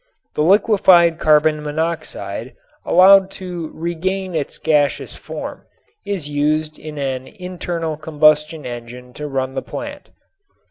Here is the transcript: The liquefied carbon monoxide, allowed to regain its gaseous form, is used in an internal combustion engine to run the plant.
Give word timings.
The 0.33 0.41
liquefied 0.41 1.19
carbon 1.19 1.61
monoxide, 1.61 2.55
allowed 2.83 3.29
to 3.37 3.69
regain 3.71 4.33
its 4.33 4.57
gaseous 4.57 5.15
form, 5.15 5.67
is 6.07 6.27
used 6.27 6.79
in 6.79 6.97
an 6.97 7.27
internal 7.27 7.97
combustion 7.97 8.65
engine 8.65 9.13
to 9.13 9.27
run 9.27 9.53
the 9.53 9.61
plant. 9.61 10.09